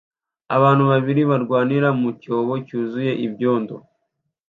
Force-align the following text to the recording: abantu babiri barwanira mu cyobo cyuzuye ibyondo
abantu 0.55 0.83
babiri 0.91 1.21
barwanira 1.29 1.87
mu 1.99 2.09
cyobo 2.21 2.53
cyuzuye 2.67 3.11
ibyondo 3.25 3.75